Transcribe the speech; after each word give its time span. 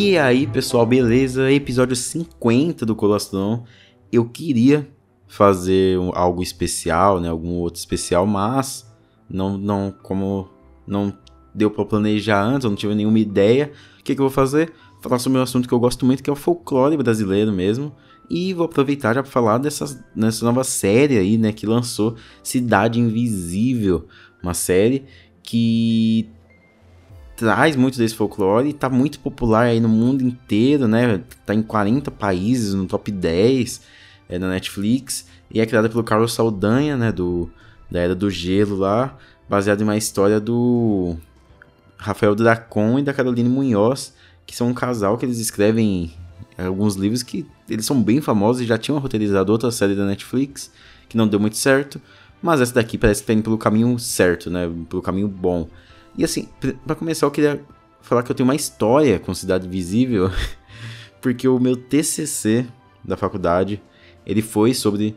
E 0.00 0.16
aí, 0.16 0.46
pessoal, 0.46 0.86
beleza? 0.86 1.50
Episódio 1.50 1.96
50 1.96 2.86
do 2.86 2.94
Colostrum. 2.94 3.64
Eu 4.12 4.28
queria 4.28 4.88
fazer 5.26 5.98
algo 6.14 6.40
especial, 6.40 7.20
né? 7.20 7.28
Algum 7.28 7.54
outro 7.54 7.80
especial, 7.80 8.24
mas 8.24 8.88
não, 9.28 9.58
não, 9.58 9.92
como 10.04 10.48
não 10.86 11.12
deu 11.52 11.68
para 11.68 11.84
planejar 11.84 12.40
antes, 12.44 12.62
eu 12.62 12.70
não 12.70 12.76
tive 12.76 12.94
nenhuma 12.94 13.18
ideia. 13.18 13.72
O 13.98 14.04
que, 14.04 14.14
que 14.14 14.20
eu 14.20 14.26
vou 14.26 14.30
fazer? 14.30 14.72
Falar 15.02 15.18
sobre 15.18 15.40
um 15.40 15.42
assunto 15.42 15.66
que 15.66 15.74
eu 15.74 15.80
gosto 15.80 16.06
muito, 16.06 16.22
que 16.22 16.30
é 16.30 16.32
o 16.32 16.36
folclore 16.36 16.96
brasileiro 16.96 17.50
mesmo. 17.50 17.92
E 18.30 18.54
vou 18.54 18.66
aproveitar 18.66 19.16
já 19.16 19.22
para 19.24 19.32
falar 19.32 19.58
dessa, 19.58 20.00
dessa 20.14 20.44
nova 20.44 20.62
série 20.62 21.18
aí, 21.18 21.36
né? 21.36 21.50
Que 21.50 21.66
lançou 21.66 22.14
Cidade 22.40 23.00
Invisível, 23.00 24.06
uma 24.40 24.54
série 24.54 25.06
que 25.42 26.30
traz 27.38 27.76
muito 27.76 27.96
desse 27.96 28.16
folclore 28.16 28.70
e 28.70 28.72
tá 28.72 28.90
muito 28.90 29.20
popular 29.20 29.66
aí 29.66 29.78
no 29.78 29.88
mundo 29.88 30.22
inteiro, 30.22 30.88
né? 30.88 31.22
Tá 31.46 31.54
em 31.54 31.62
40 31.62 32.10
países, 32.10 32.74
no 32.74 32.84
top 32.84 33.12
10 33.12 33.80
é, 34.28 34.40
na 34.40 34.48
Netflix. 34.48 35.24
E 35.48 35.60
é 35.60 35.64
criada 35.64 35.88
pelo 35.88 36.02
Carlos 36.02 36.34
Saldanha, 36.34 36.96
né? 36.96 37.12
Do, 37.12 37.48
da 37.88 38.00
Era 38.00 38.14
do 38.16 38.28
Gelo 38.28 38.74
lá, 38.74 39.16
baseado 39.48 39.82
em 39.82 39.84
uma 39.84 39.96
história 39.96 40.40
do 40.40 41.16
Rafael 41.96 42.34
Dracon 42.34 42.98
e 42.98 43.02
da 43.04 43.14
Caroline 43.14 43.48
Munhoz, 43.48 44.12
que 44.44 44.56
são 44.56 44.70
um 44.70 44.74
casal 44.74 45.16
que 45.16 45.24
eles 45.24 45.38
escrevem 45.38 46.10
alguns 46.58 46.96
livros 46.96 47.22
que 47.22 47.46
eles 47.70 47.86
são 47.86 48.02
bem 48.02 48.20
famosos 48.20 48.62
e 48.62 48.66
já 48.66 48.76
tinham 48.76 48.98
roteirizado 48.98 49.52
outra 49.52 49.70
série 49.70 49.94
da 49.94 50.04
Netflix, 50.04 50.72
que 51.08 51.16
não 51.16 51.28
deu 51.28 51.38
muito 51.38 51.56
certo. 51.56 52.00
Mas 52.42 52.60
essa 52.60 52.74
daqui 52.74 52.98
parece 52.98 53.20
que 53.20 53.28
tá 53.28 53.32
indo 53.32 53.44
pelo 53.44 53.56
caminho 53.56 53.96
certo, 53.96 54.50
né? 54.50 54.68
Pelo 54.88 55.00
caminho 55.00 55.28
bom. 55.28 55.68
E 56.18 56.24
assim, 56.24 56.48
para 56.84 56.96
começar, 56.96 57.26
eu 57.26 57.30
queria 57.30 57.64
falar 58.02 58.24
que 58.24 58.32
eu 58.32 58.34
tenho 58.34 58.48
uma 58.48 58.56
história 58.56 59.20
com 59.20 59.32
Cidade 59.32 59.68
Visível, 59.68 60.28
porque 61.22 61.46
o 61.46 61.60
meu 61.60 61.76
TCC 61.76 62.66
da 63.04 63.16
faculdade, 63.16 63.80
ele 64.26 64.42
foi 64.42 64.74
sobre 64.74 65.16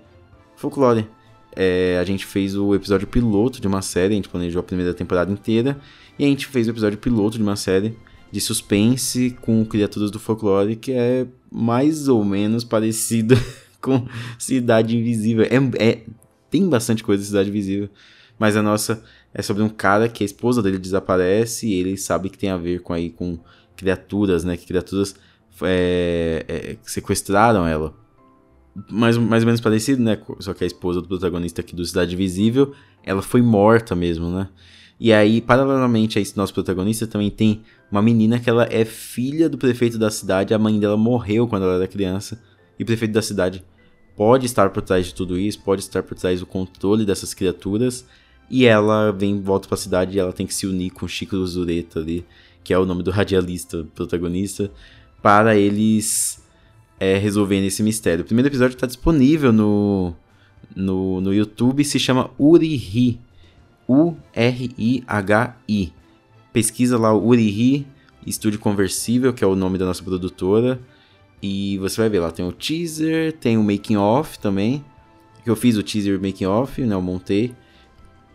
folclore. 0.56 1.08
É, 1.56 1.98
a 2.00 2.04
gente 2.04 2.24
fez 2.24 2.56
o 2.56 2.76
episódio 2.76 3.08
piloto 3.08 3.60
de 3.60 3.68
uma 3.68 3.82
série, 3.82 4.14
a 4.14 4.16
gente 4.16 4.30
planejou 4.30 4.60
a 4.60 4.64
primeira 4.64 4.94
temporada 4.94 5.32
inteira, 5.32 5.82
e 6.20 6.24
a 6.24 6.28
gente 6.28 6.46
fez 6.46 6.68
o 6.68 6.70
episódio 6.70 7.00
piloto 7.00 7.36
de 7.36 7.44
uma 7.44 7.56
série 7.56 7.98
de 8.32 8.40
suspense 8.40 9.36
com 9.42 9.66
criaturas 9.66 10.12
do 10.12 10.20
folclore, 10.20 10.76
que 10.76 10.92
é 10.92 11.26
mais 11.52 12.08
ou 12.08 12.24
menos 12.24 12.64
parecido 12.64 13.36
com 13.82 14.06
Cidade 14.38 14.96
Invisível. 14.96 15.46
É, 15.46 15.84
é, 15.84 16.04
tem 16.52 16.70
bastante 16.70 17.04
coisa 17.04 17.24
de 17.24 17.28
Cidade 17.28 17.50
Invisível, 17.50 17.90
mas 18.38 18.56
a 18.56 18.62
nossa 18.62 19.04
é 19.34 19.42
sobre 19.42 19.64
um 19.64 19.70
cara 19.70 20.10
que 20.10 20.24
a 20.24 20.26
esposa 20.26 20.62
dele 20.62 20.78
desaparece 20.78 21.68
e 21.68 21.74
ele 21.74 21.98
sabe 21.98 22.30
que 22.30 22.38
tem 22.38 22.50
a 22.50 22.58
ver 22.58 22.82
com 22.82 22.94
aí 22.94 23.10
com 23.10 23.40
criaturas, 23.76 24.44
né? 24.44 24.58
Que 24.58 24.68
criaturas 24.68 25.16
é, 25.62 26.46
é, 26.48 26.78
sequestraram 26.84 27.66
ela. 27.66 27.94
Mais, 28.90 29.18
mais 29.18 29.44
ou 29.44 29.48
menos 29.48 29.62
parecido, 29.62 30.02
né? 30.02 30.18
Só 30.40 30.54
que 30.54 30.64
a 30.64 30.68
esposa 30.68 31.02
do 31.02 31.08
protagonista 31.08 31.62
aqui 31.62 31.76
do 31.76 31.86
Cidade 31.86 32.16
Visível, 32.16 32.74
ela 33.04 33.22
foi 33.22 33.42
morta 33.42 33.96
mesmo, 33.96 34.30
né? 34.30 34.50
E 35.00 35.12
aí, 35.12 35.42
paralelamente 35.42 36.20
a 36.20 36.22
esse 36.22 36.38
nosso 36.38 36.54
protagonista, 36.54 37.08
também 37.08 37.32
tem 37.32 37.64
uma 37.92 38.04
menina 38.04 38.40
que 38.40 38.48
ela 38.50 38.68
é 38.70 38.86
filha 38.86 39.50
do 39.50 39.58
prefeito 39.58 39.98
da 39.98 40.12
cidade, 40.12 40.54
a 40.54 40.60
mãe 40.60 40.80
dela 40.80 40.96
morreu 40.96 41.48
quando 41.48 41.64
ela 41.64 41.76
era 41.76 41.88
criança, 41.88 42.40
e 42.78 42.84
o 42.84 42.86
prefeito 42.86 43.12
da 43.12 43.22
cidade 43.22 43.66
pode 44.16 44.46
estar 44.46 44.70
por 44.70 44.84
trás 44.84 45.08
de 45.08 45.16
tudo 45.16 45.40
isso, 45.40 45.60
pode 45.62 45.82
estar 45.82 46.04
por 46.04 46.16
trás 46.16 46.40
do 46.40 46.46
controle 46.46 47.04
dessas 47.04 47.34
criaturas, 47.34 48.06
e 48.52 48.66
ela 48.66 49.12
vem, 49.12 49.42
volta 49.42 49.70
pra 49.70 49.78
cidade 49.78 50.18
e 50.18 50.20
ela 50.20 50.34
tem 50.34 50.46
que 50.46 50.54
se 50.54 50.68
unir 50.68 50.90
com 50.90 51.08
Chico 51.08 51.44
Zureta 51.48 52.00
ali, 52.00 52.26
que 52.66 52.74
é 52.74 52.78
o 52.78 52.86
nome 52.86 53.02
do 53.02 53.10
radialista 53.10 53.88
protagonista, 53.96 54.70
para 55.22 55.56
eles 55.56 56.44
é, 57.00 57.18
resolverem 57.18 57.66
esse 57.66 57.82
mistério. 57.82 58.24
O 58.24 58.26
primeiro 58.26 58.50
episódio 58.50 58.76
está 58.76 58.86
disponível 58.86 59.54
no, 59.54 60.14
no, 60.76 61.22
no 61.22 61.34
YouTube, 61.34 61.86
se 61.86 61.98
chama 61.98 62.30
Urihi. 62.38 63.18
U-R-I-H-I. 63.88 64.34
Pesquisa 66.52 66.98
lá 66.98 67.14
o 67.14 67.26
Urihi 67.26 67.88
Estúdio 68.26 68.60
Conversível, 68.60 69.34
que 69.34 69.46
é 69.46 69.48
o 69.48 69.56
nome 69.56 69.78
da 69.78 69.86
nossa 69.86 70.04
produtora. 70.04 70.78
E 71.42 71.78
você 71.78 72.02
vai 72.02 72.10
ver 72.10 72.20
lá, 72.20 72.32
tem 72.32 72.46
o 72.46 72.52
teaser, 72.52 73.32
tem 73.34 73.58
o 73.58 73.64
making 73.64 73.96
off 73.96 74.38
também. 74.38 74.84
Que 75.44 75.50
eu 75.50 75.56
fiz 75.56 75.78
o 75.78 75.84
teaser 75.84 76.22
making 76.22 76.46
off, 76.46 76.82
né? 76.82 76.94
Eu 76.94 77.02
montei 77.02 77.56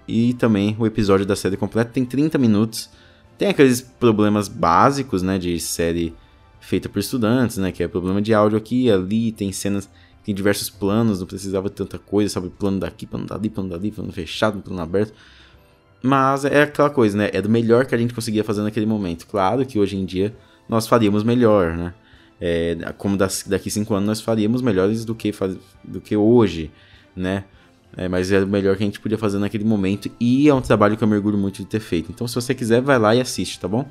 e 0.09 0.35
também 0.35 0.77
o 0.79 0.87
episódio 0.87 1.27
da 1.27 1.35
série 1.35 1.57
completa 1.57 1.91
tem 1.91 2.05
30 2.05 2.39
minutos. 2.39 2.89
Tem 3.37 3.49
aqueles 3.49 3.81
problemas 3.81 4.49
básicos, 4.49 5.23
né, 5.23 5.39
de 5.39 5.59
série 5.61 6.15
feita 6.61 6.89
por 6.89 6.99
estudantes, 6.99 7.59
né, 7.59 7.71
que 7.71 7.83
é 7.83 7.89
problema 7.89 8.23
de 8.23 8.33
áudio 8.33 8.57
aqui 8.57 8.91
ali, 8.91 9.31
tem 9.33 9.53
cenas, 9.53 9.89
tem 10.25 10.35
diversos 10.35 10.71
planos, 10.71 11.21
não 11.21 11.27
precisava 11.27 11.69
de 11.69 11.75
tanta 11.75 11.99
coisa, 11.99 12.33
sabe, 12.35 12.49
plano 12.51 12.81
daqui, 12.81 13.07
plano 13.07 13.27
dali, 13.27 13.51
plano 13.51 13.71
dali, 13.71 13.91
plano 13.91 14.13
fechado, 14.13 14.61
plano 14.61 14.81
aberto. 14.81 15.13
Mas 16.03 16.45
é 16.45 16.63
aquela 16.63 16.91
coisa, 16.91 17.17
né, 17.17 17.31
é 17.33 17.43
do 17.43 17.49
melhor 17.49 17.87
que 17.87 17.95
a 17.95 17.99
gente 17.99 18.15
conseguia 18.15 18.45
fazer 18.45 18.63
naquele 18.63 18.87
momento. 18.87 19.27
Claro 19.27 19.65
que 19.67 19.79
hoje 19.79 19.97
em 19.97 20.05
dia 20.05 20.35
nós 20.69 20.87
faríamos 20.87 21.23
melhor, 21.23 21.77
né, 21.77 21.95
é, 22.41 22.77
como 22.97 23.17
das, 23.17 23.45
daqui 23.47 23.71
cinco 23.71 23.95
anos 23.95 24.07
nós 24.07 24.21
faríamos 24.21 24.63
melhores 24.63 25.05
do 25.05 25.15
que, 25.15 25.33
do 25.85 26.01
que 26.01 26.17
hoje, 26.17 26.71
né, 27.15 27.45
é, 27.97 28.09
mas 28.09 28.31
é 28.33 28.43
o 28.43 28.47
melhor 28.47 28.77
que 28.77 28.83
a 28.83 28.87
gente 28.87 29.01
podia 29.01 29.19
fazer 29.19 29.39
naquele 29.39 29.65
momento 29.65 30.11
e 30.19 30.49
é 30.49 30.55
um 30.55 30.61
trabalho 30.61 30.97
que 30.97 31.05
eu 31.05 31.09
mergulho 31.09 31.37
muito 31.37 31.59
de 31.59 31.67
ter 31.67 31.81
feito. 31.81 32.11
Então, 32.11 32.27
se 32.27 32.35
você 32.35 32.55
quiser, 32.55 32.81
vai 32.81 32.99
lá 32.99 33.15
e 33.15 33.21
assiste, 33.21 33.61
tá 33.61 33.69
bom? 33.69 33.87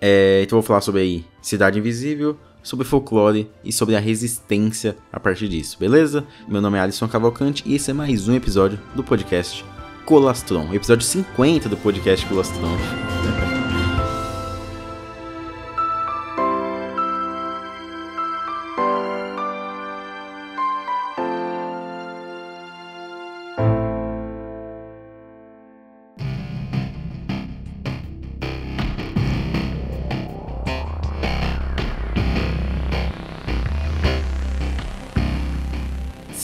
É, 0.00 0.40
então, 0.42 0.58
vou 0.58 0.66
falar 0.66 0.80
sobre 0.80 1.00
aí 1.00 1.24
Cidade 1.42 1.78
Invisível, 1.78 2.38
sobre 2.62 2.86
folclore 2.86 3.50
e 3.64 3.72
sobre 3.72 3.96
a 3.96 4.00
resistência 4.00 4.96
a 5.12 5.18
partir 5.18 5.48
disso, 5.48 5.78
beleza? 5.78 6.26
Meu 6.48 6.60
nome 6.60 6.78
é 6.78 6.80
Alisson 6.80 7.08
Cavalcante 7.08 7.62
e 7.66 7.74
esse 7.74 7.90
é 7.90 7.94
mais 7.94 8.28
um 8.28 8.34
episódio 8.34 8.78
do 8.94 9.02
podcast 9.02 9.64
Colastron, 10.04 10.72
episódio 10.74 11.04
50 11.04 11.68
do 11.68 11.76
podcast 11.76 12.26
Colastron. 12.26 13.49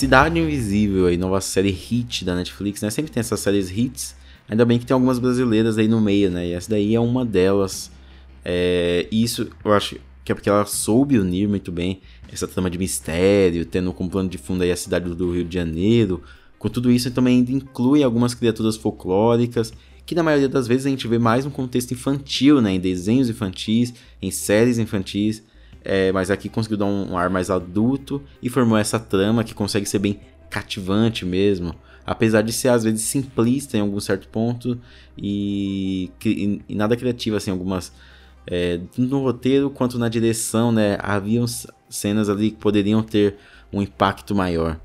Cidade 0.06 0.38
Invisível, 0.38 1.08
a 1.08 1.16
nova 1.16 1.40
série 1.40 1.72
hit 1.72 2.24
da 2.24 2.36
Netflix, 2.36 2.80
né? 2.80 2.90
Sempre 2.90 3.10
tem 3.10 3.18
essas 3.18 3.40
séries 3.40 3.76
hits. 3.76 4.14
Ainda 4.48 4.64
bem 4.64 4.78
que 4.78 4.86
tem 4.86 4.94
algumas 4.94 5.18
brasileiras 5.18 5.78
aí 5.78 5.88
no 5.88 6.00
meio, 6.00 6.30
né? 6.30 6.46
E 6.46 6.52
essa 6.52 6.70
daí 6.70 6.94
é 6.94 7.00
uma 7.00 7.24
delas. 7.24 7.90
É, 8.44 9.08
isso 9.10 9.50
eu 9.64 9.72
acho 9.72 9.96
que 10.24 10.30
é 10.30 10.34
porque 10.36 10.48
ela 10.48 10.64
soube 10.64 11.18
unir 11.18 11.48
muito 11.48 11.72
bem 11.72 12.00
essa 12.32 12.46
trama 12.46 12.70
de 12.70 12.78
mistério, 12.78 13.66
tendo 13.66 13.92
como 13.92 14.08
plano 14.08 14.28
de 14.28 14.38
fundo 14.38 14.62
aí 14.62 14.70
a 14.70 14.76
cidade 14.76 15.12
do 15.12 15.32
Rio 15.32 15.44
de 15.44 15.52
Janeiro. 15.52 16.22
Com 16.56 16.68
tudo 16.68 16.88
isso, 16.88 17.10
também 17.10 17.40
inclui 17.40 18.04
algumas 18.04 18.32
criaturas 18.32 18.76
folclóricas, 18.76 19.72
que 20.06 20.14
na 20.14 20.22
maioria 20.22 20.48
das 20.48 20.68
vezes 20.68 20.86
a 20.86 20.88
gente 20.88 21.08
vê 21.08 21.18
mais 21.18 21.44
no 21.44 21.50
contexto 21.50 21.90
infantil, 21.90 22.60
né? 22.60 22.74
Em 22.74 22.78
desenhos 22.78 23.28
infantis, 23.28 23.92
em 24.22 24.30
séries 24.30 24.78
infantis 24.78 25.42
é, 25.88 26.10
mas 26.10 26.32
aqui 26.32 26.48
conseguiu 26.48 26.76
dar 26.76 26.86
um, 26.86 27.12
um, 27.12 27.16
ar 27.16 27.30
mais 27.30 27.48
adulto 27.48 28.20
e 28.42 28.50
formou 28.50 28.76
essa 28.76 28.98
trama 28.98 29.44
que 29.44 29.54
consegue 29.54 29.86
ser 29.86 30.00
bem 30.00 30.18
cativante 30.50 31.24
mesmo. 31.24 31.74
Apesar 32.04 32.42
de 32.42 32.52
ser 32.52 32.68
às 32.68 32.82
vezes 32.82 33.02
simplista 33.02 33.76
em 33.76 33.80
algum 33.80 34.00
certo 34.00 34.28
ponto 34.28 34.78
e, 35.16 36.10
e, 36.24 36.74
nada 36.74 36.96
criativa, 36.96 37.36
assim, 37.36 37.50
algumas. 37.50 37.92
É, 38.48 38.80
no 38.96 39.22
roteiro 39.22 39.70
quanto 39.70 39.98
na 39.98 40.08
direção, 40.08 40.70
né? 40.70 40.98
Haviam 41.00 41.46
cenas 41.88 42.28
ali 42.28 42.50
que 42.50 42.58
poderiam 42.58 43.02
ter 43.02 43.36
um 43.72 43.82
impacto 43.82 44.34
maior 44.34 44.80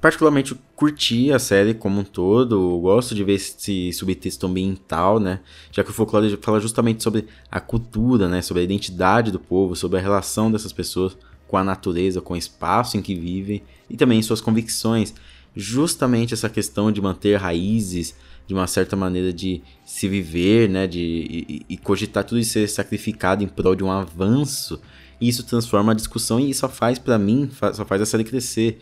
particularmente 0.00 0.54
curti 0.74 1.32
a 1.32 1.38
série 1.38 1.74
como 1.74 2.00
um 2.00 2.04
todo, 2.04 2.78
gosto 2.80 3.14
de 3.14 3.24
ver 3.24 3.34
esse 3.34 3.92
subtexto 3.92 4.46
ambiental, 4.46 5.18
né? 5.18 5.40
Já 5.72 5.82
que 5.82 5.90
o 5.90 5.92
folclore 5.92 6.38
fala 6.40 6.60
justamente 6.60 7.02
sobre 7.02 7.26
a 7.50 7.60
cultura, 7.60 8.28
né? 8.28 8.42
Sobre 8.42 8.60
a 8.60 8.64
identidade 8.64 9.30
do 9.30 9.38
povo, 9.38 9.74
sobre 9.74 9.98
a 9.98 10.02
relação 10.02 10.50
dessas 10.50 10.72
pessoas 10.72 11.16
com 11.48 11.56
a 11.56 11.64
natureza, 11.64 12.20
com 12.20 12.34
o 12.34 12.36
espaço 12.36 12.96
em 12.96 13.02
que 13.02 13.14
vivem 13.14 13.62
e 13.88 13.96
também 13.96 14.20
suas 14.22 14.40
convicções. 14.40 15.14
Justamente 15.54 16.34
essa 16.34 16.50
questão 16.50 16.92
de 16.92 17.00
manter 17.00 17.36
raízes, 17.36 18.14
de 18.46 18.52
uma 18.52 18.66
certa 18.66 18.94
maneira 18.94 19.32
de 19.32 19.62
se 19.84 20.06
viver, 20.06 20.68
né? 20.68 20.86
De, 20.86 21.00
e, 21.00 21.66
e 21.70 21.76
cogitar 21.78 22.22
tudo 22.22 22.38
isso 22.38 22.52
ser 22.52 22.68
sacrificado 22.68 23.42
em 23.42 23.48
prol 23.48 23.74
de 23.74 23.82
um 23.82 23.90
avanço. 23.90 24.78
E 25.18 25.28
isso 25.28 25.42
transforma 25.42 25.92
a 25.92 25.94
discussão 25.94 26.38
e 26.38 26.52
só 26.52 26.68
faz 26.68 26.98
para 26.98 27.18
mim, 27.18 27.50
só 27.72 27.84
faz 27.86 28.02
a 28.02 28.06
série 28.06 28.22
crescer 28.22 28.78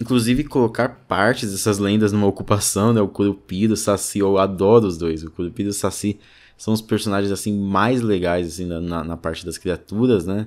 inclusive 0.00 0.44
colocar 0.44 0.88
partes 1.08 1.52
dessas 1.52 1.78
lendas 1.78 2.12
numa 2.12 2.26
ocupação, 2.26 2.92
né? 2.92 3.00
O 3.00 3.08
Curupira, 3.08 3.72
o 3.72 3.76
Saci, 3.76 4.18
eu 4.18 4.38
adoro 4.38 4.86
os 4.86 4.98
dois. 4.98 5.22
O 5.22 5.30
Curupira 5.30 5.68
e 5.68 5.70
o 5.70 5.74
Saci 5.74 6.18
são 6.56 6.72
os 6.72 6.80
personagens 6.80 7.32
assim 7.32 7.56
mais 7.58 8.00
legais 8.00 8.46
assim 8.46 8.66
na, 8.66 9.04
na 9.04 9.16
parte 9.16 9.44
das 9.44 9.58
criaturas, 9.58 10.26
né? 10.26 10.46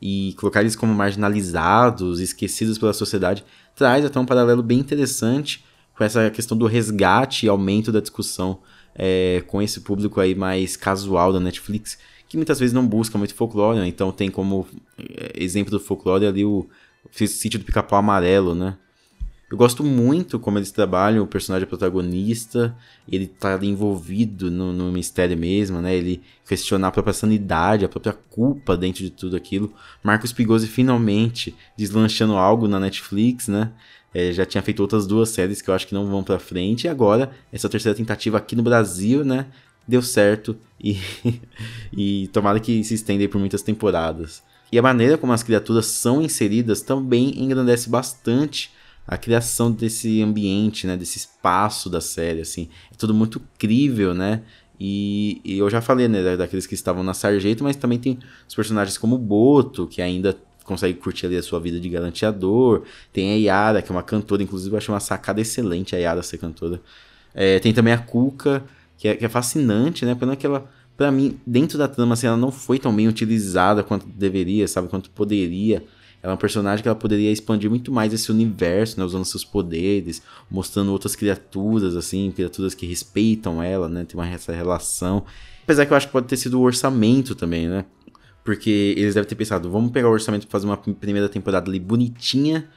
E 0.00 0.34
colocar 0.38 0.60
eles 0.60 0.76
como 0.76 0.94
marginalizados, 0.94 2.20
esquecidos 2.20 2.78
pela 2.78 2.92
sociedade, 2.92 3.44
traz 3.74 4.04
até 4.04 4.18
um 4.18 4.26
paralelo 4.26 4.62
bem 4.62 4.78
interessante 4.78 5.64
com 5.96 6.04
essa 6.04 6.30
questão 6.30 6.56
do 6.56 6.66
resgate 6.66 7.46
e 7.46 7.48
aumento 7.48 7.90
da 7.90 7.98
discussão 7.98 8.60
é, 8.94 9.42
com 9.46 9.60
esse 9.60 9.80
público 9.80 10.20
aí 10.20 10.34
mais 10.34 10.76
casual 10.76 11.32
da 11.32 11.40
Netflix, 11.40 11.98
que 12.28 12.36
muitas 12.36 12.60
vezes 12.60 12.72
não 12.72 12.86
busca 12.86 13.18
muito 13.18 13.34
folclore, 13.34 13.78
né? 13.78 13.86
então 13.88 14.12
tem 14.12 14.30
como 14.30 14.66
é, 14.96 15.32
exemplo 15.42 15.72
do 15.72 15.80
folclore 15.80 16.26
ali 16.26 16.44
o 16.44 16.68
sítio 17.12 17.58
do 17.58 17.64
pica-pau 17.64 17.98
amarelo, 17.98 18.54
né? 18.54 18.76
Eu 19.50 19.56
gosto 19.56 19.82
muito 19.82 20.38
como 20.38 20.58
eles 20.58 20.70
trabalham 20.70 21.24
o 21.24 21.26
personagem 21.26 21.66
protagonista, 21.66 22.76
ele 23.10 23.26
tá 23.26 23.58
envolvido 23.62 24.50
no, 24.50 24.74
no, 24.74 24.92
mistério 24.92 25.38
mesmo, 25.38 25.80
né? 25.80 25.94
Ele 25.94 26.20
questionar 26.46 26.88
a 26.88 26.90
própria 26.90 27.14
sanidade, 27.14 27.82
a 27.82 27.88
própria 27.88 28.12
culpa 28.12 28.76
dentro 28.76 29.02
de 29.02 29.08
tudo 29.08 29.36
aquilo. 29.36 29.72
Marcos 30.04 30.34
Pigosi 30.34 30.66
finalmente 30.66 31.54
deslanchando 31.78 32.34
algo 32.34 32.68
na 32.68 32.78
Netflix, 32.78 33.48
né? 33.48 33.72
É, 34.12 34.32
já 34.32 34.44
tinha 34.44 34.62
feito 34.62 34.80
outras 34.80 35.06
duas 35.06 35.30
séries 35.30 35.62
que 35.62 35.70
eu 35.70 35.74
acho 35.74 35.86
que 35.86 35.94
não 35.94 36.06
vão 36.06 36.22
pra 36.22 36.38
frente. 36.38 36.84
E 36.84 36.88
agora, 36.88 37.30
essa 37.50 37.70
terceira 37.70 37.96
tentativa 37.96 38.36
aqui 38.36 38.54
no 38.54 38.62
Brasil, 38.62 39.24
né? 39.24 39.46
Deu 39.86 40.02
certo 40.02 40.58
e, 40.78 40.98
e 41.90 42.28
tomara 42.28 42.60
que 42.60 42.84
se 42.84 42.92
estenda 42.92 43.26
por 43.26 43.38
muitas 43.38 43.62
temporadas. 43.62 44.42
E 44.70 44.78
a 44.78 44.82
maneira 44.82 45.16
como 45.16 45.32
as 45.32 45.42
criaturas 45.42 45.86
são 45.86 46.20
inseridas 46.20 46.82
também 46.82 47.42
engrandece 47.42 47.88
bastante 47.88 48.70
a 49.08 49.16
criação 49.16 49.72
desse 49.72 50.22
ambiente, 50.22 50.86
né, 50.86 50.96
desse 50.96 51.16
espaço 51.16 51.88
da 51.88 52.00
série, 52.00 52.42
assim, 52.42 52.68
é 52.92 52.94
tudo 52.96 53.14
muito 53.14 53.40
crível, 53.58 54.12
né, 54.12 54.42
e, 54.78 55.40
e 55.42 55.58
eu 55.58 55.70
já 55.70 55.80
falei, 55.80 56.06
né, 56.06 56.36
daqueles 56.36 56.66
que 56.66 56.74
estavam 56.74 57.02
na 57.02 57.14
Sargento, 57.14 57.64
mas 57.64 57.74
também 57.74 57.98
tem 57.98 58.18
os 58.46 58.54
personagens 58.54 58.98
como 58.98 59.14
o 59.14 59.18
Boto, 59.18 59.86
que 59.86 60.02
ainda 60.02 60.36
consegue 60.62 60.98
curtir 60.98 61.24
ali 61.24 61.38
a 61.38 61.42
sua 61.42 61.58
vida 61.58 61.80
de 61.80 61.88
galanteador, 61.88 62.82
tem 63.10 63.32
a 63.32 63.36
Yara, 63.36 63.80
que 63.80 63.90
é 63.90 63.94
uma 63.94 64.02
cantora, 64.02 64.42
inclusive 64.42 64.74
eu 64.74 64.76
acho 64.78 64.92
uma 64.92 65.00
sacada 65.00 65.40
excelente 65.40 65.96
a 65.96 65.98
Yara 65.98 66.22
ser 66.22 66.36
cantora, 66.36 66.80
é, 67.34 67.58
tem 67.58 67.72
também 67.72 67.94
a 67.94 67.98
Cuca, 67.98 68.62
que 68.98 69.08
é, 69.08 69.16
que 69.16 69.24
é 69.24 69.28
fascinante, 69.28 70.04
né, 70.04 70.14
pena 70.14 70.36
que 70.36 70.44
ela 70.44 70.68
para 70.98 71.12
mim, 71.12 71.38
dentro 71.46 71.78
da 71.78 71.86
trama, 71.86 72.14
assim, 72.14 72.26
ela 72.26 72.36
não 72.36 72.50
foi 72.50 72.76
tão 72.76 72.94
bem 72.94 73.06
utilizada 73.06 73.84
quanto 73.84 74.04
deveria, 74.08 74.66
sabe? 74.66 74.88
Quanto 74.88 75.08
poderia. 75.10 75.84
Ela 76.22 76.32
é 76.32 76.34
um 76.34 76.38
personagem 76.38 76.82
que 76.82 76.88
ela 76.88 76.96
poderia 76.96 77.30
expandir 77.30 77.70
muito 77.70 77.92
mais 77.92 78.12
esse 78.12 78.30
universo, 78.30 78.98
né? 78.98 79.04
Usando 79.04 79.24
seus 79.24 79.44
poderes, 79.44 80.22
mostrando 80.50 80.90
outras 80.90 81.14
criaturas, 81.14 81.96
assim, 81.96 82.32
criaturas 82.32 82.74
que 82.74 82.86
respeitam 82.86 83.62
ela, 83.62 83.88
né? 83.88 84.04
Tem 84.04 84.18
uma 84.18 84.28
essa 84.28 84.52
relação. 84.52 85.24
Apesar 85.62 85.86
que 85.86 85.92
eu 85.92 85.96
acho 85.96 86.06
que 86.06 86.12
pode 86.12 86.26
ter 86.26 86.36
sido 86.36 86.58
o 86.58 86.62
orçamento 86.62 87.34
também, 87.34 87.68
né? 87.68 87.84
Porque 88.44 88.94
eles 88.96 89.14
devem 89.14 89.28
ter 89.28 89.34
pensado, 89.34 89.70
vamos 89.70 89.92
pegar 89.92 90.08
o 90.08 90.12
orçamento 90.12 90.46
para 90.46 90.52
fazer 90.52 90.66
uma 90.66 90.76
primeira 90.76 91.28
temporada 91.28 91.70
ali 91.70 91.78
bonitinha 91.78 92.68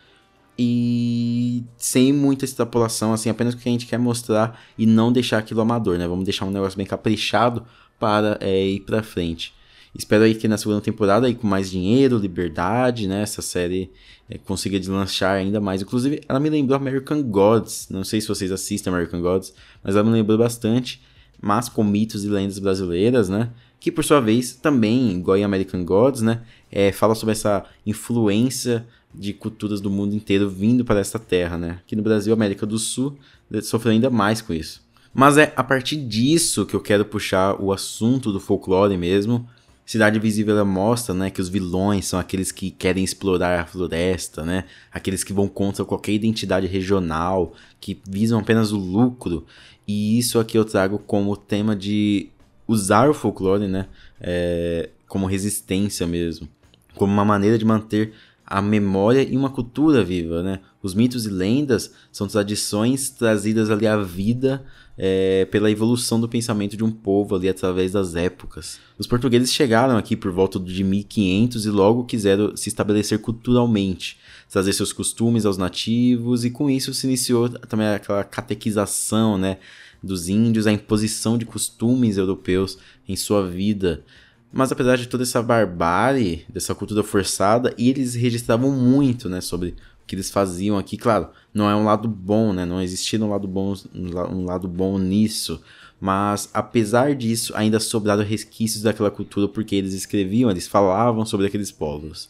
e 0.60 1.64
sem 1.78 2.14
muita 2.14 2.46
extrapolação, 2.46 3.14
assim, 3.14 3.30
apenas 3.30 3.54
o 3.54 3.58
que 3.58 3.68
a 3.68 3.72
gente 3.72 3.88
quer 3.88 3.98
mostrar 3.98 4.62
e 4.78 4.86
não 4.86 5.12
deixar 5.12 5.40
aquilo 5.40 5.62
amador, 5.62 5.98
né? 5.98 6.08
Vamos 6.08 6.26
deixar 6.26 6.46
um 6.46 6.52
negócio 6.52 6.78
bem 6.78 6.86
caprichado 6.86 7.66
para 7.98 8.38
é, 8.40 8.68
ir 8.68 8.82
para 8.82 9.02
frente. 9.02 9.54
Espero 9.94 10.24
aí 10.24 10.34
que 10.34 10.48
na 10.48 10.58
segunda 10.58 10.80
temporada, 10.80 11.28
aí, 11.28 11.36
com 11.36 11.46
mais 11.46 11.70
dinheiro, 11.70 12.18
liberdade, 12.18 13.08
né? 13.08 13.22
Essa 13.22 13.42
série 13.42 13.92
é, 14.30 14.38
consiga 14.38 14.80
deslanchar 14.80 15.36
ainda 15.36 15.60
mais. 15.60 15.82
Inclusive, 15.82 16.22
ela 16.28 16.40
me 16.40 16.50
lembrou 16.50 16.78
American 16.78 17.22
Gods. 17.24 17.88
Não 17.90 18.04
sei 18.04 18.22
se 18.22 18.28
vocês 18.28 18.52
assistem 18.52 18.92
American 18.92 19.22
Gods, 19.22 19.54
mas 19.84 19.96
ela 19.96 20.06
me 20.06 20.12
lembrou 20.12 20.38
bastante. 20.38 21.02
Mas 21.42 21.68
com 21.68 21.84
mitos 21.84 22.24
e 22.24 22.30
lendas 22.30 22.58
brasileiras, 22.60 23.28
né? 23.28 23.50
Que 23.80 23.92
por 23.92 24.04
sua 24.04 24.22
vez 24.22 24.54
também, 24.54 25.12
igual 25.12 25.36
em 25.36 25.44
American 25.44 25.84
Gods, 25.84 26.22
né? 26.22 26.42
É, 26.72 26.92
fala 26.92 27.16
sobre 27.16 27.34
essa 27.34 27.66
influência 27.86 28.88
de 29.14 29.34
culturas 29.34 29.82
do 29.82 29.90
mundo 29.90 30.16
inteiro 30.16 30.50
vindo 30.50 30.86
para 30.86 31.00
esta 31.00 31.20
terra, 31.20 31.58
né? 31.58 31.80
Aqui 31.84 31.96
no 31.96 32.04
Brasil, 32.04 32.34
América 32.34 32.66
do 32.66 32.80
Sul, 32.80 33.18
sofreu 33.62 33.92
ainda 33.92 34.10
mais 34.10 34.42
com 34.42 34.54
isso. 34.54 34.82
Mas 35.14 35.38
é 35.38 35.52
a 35.58 35.64
partir 35.64 35.98
disso 35.98 36.66
que 36.66 36.74
eu 36.74 36.80
quero 36.80 37.04
puxar 37.04 37.62
o 37.62 37.74
assunto 37.74 38.32
do 38.32 38.40
folclore 38.40 38.96
mesmo, 38.98 39.46
Cidade 39.92 40.18
Invisível 40.18 40.66
mostra, 40.66 41.14
né, 41.14 41.30
que 41.30 41.42
os 41.42 41.50
vilões 41.50 42.06
são 42.06 42.18
aqueles 42.18 42.50
que 42.50 42.72
querem 42.72 43.04
explorar 43.04 43.60
a 43.60 43.66
floresta, 43.66 44.42
né? 44.46 44.64
Aqueles 44.90 45.22
que 45.22 45.34
vão 45.34 45.50
contra 45.50 45.84
qualquer 45.84 46.14
identidade 46.14 46.66
regional, 46.66 47.52
que 47.78 48.00
visam 48.08 48.40
apenas 48.40 48.72
o 48.72 48.78
lucro. 48.78 49.46
E 49.86 50.18
isso 50.18 50.40
aqui 50.40 50.58
eu 50.58 50.64
trago 50.64 50.98
como 50.98 51.36
tema 51.36 51.76
de 51.76 52.30
usar 52.66 53.10
o 53.10 53.14
folclore, 53.14 53.68
né, 53.68 53.88
é, 54.22 54.92
como 55.10 55.26
resistência 55.26 56.08
mesmo, 56.08 56.48
como 56.96 57.12
uma 57.12 57.26
maneira 57.26 57.58
de 57.58 57.66
manter 57.66 58.14
a 58.46 58.62
memória 58.62 59.22
e 59.22 59.36
uma 59.36 59.50
cultura 59.50 60.02
viva, 60.06 60.42
né? 60.42 60.62
Os 60.82 60.94
mitos 60.94 61.26
e 61.26 61.30
lendas 61.30 61.92
são 62.14 62.30
tradições 62.30 63.10
trazidas 63.10 63.70
ali 63.70 63.86
à 63.86 63.98
vida 63.98 64.64
é, 65.04 65.46
pela 65.46 65.72
evolução 65.72 66.22
do 66.22 66.30
pensamento 66.30 66.78
de 66.78 66.84
um 66.84 66.92
povo 66.92 67.36
ali 67.36 67.50
através 67.50 67.92
das 67.92 68.14
épocas. 68.14 68.80
Os 69.00 69.08
portugueses 69.08 69.52
chegaram 69.52 69.98
aqui 69.98 70.16
por 70.16 70.32
volta 70.32 70.60
de 70.60 70.84
1500 70.84 71.66
e 71.66 71.70
logo 71.72 72.04
quiseram 72.04 72.56
se 72.56 72.70
estabelecer 72.70 73.18
culturalmente, 73.18 74.20
trazer 74.48 74.74
seus 74.74 74.94
costumes 74.94 75.44
aos 75.44 75.58
nativos 75.58 76.46
e 76.46 76.52
com 76.52 76.70
isso 76.70 76.94
se 76.94 77.08
iniciou 77.08 77.50
também 77.50 77.88
aquela 77.88 78.24
catequização, 78.24 79.40
né, 79.40 79.58
dos 80.04 80.30
índios, 80.30 80.68
a 80.68 80.72
imposição 80.72 81.36
de 81.36 81.48
costumes 81.48 82.18
europeus 82.18 82.78
em 83.10 83.16
sua 83.16 83.48
vida. 83.48 84.06
Mas 84.54 84.72
apesar 84.72 84.98
de 84.98 85.08
toda 85.08 85.24
essa 85.24 85.42
barbárie, 85.42 86.46
dessa 86.48 86.76
cultura 86.76 87.02
forçada, 87.02 87.74
eles 87.76 88.14
registravam 88.14 88.70
muito, 88.70 89.28
né, 89.28 89.42
sobre 89.42 89.74
que 90.06 90.16
eles 90.16 90.30
faziam 90.30 90.78
aqui. 90.78 90.98
Claro, 90.98 91.30
não 91.54 91.70
é 91.70 91.76
um 91.76 91.84
lado 91.84 92.08
bom, 92.08 92.54
né? 92.54 92.66
Não 92.66 92.82
existia 92.82 93.20
um 93.20 93.30
lado 93.30 93.48
bom, 93.48 93.74
um 93.94 94.46
lado 94.46 94.68
bom 94.68 94.98
nisso. 94.98 95.62
Mas 96.00 96.50
apesar 96.54 97.16
disso, 97.16 97.54
ainda 97.56 97.80
sobraram 97.80 98.24
resquícios 98.24 98.84
daquela 98.84 99.12
cultura 99.12 99.48
porque 99.48 99.76
eles 99.76 99.94
escreviam, 99.94 100.50
eles 100.50 100.68
falavam 100.68 101.26
sobre 101.26 101.48
aqueles 101.48 101.72
povos. 101.72 102.30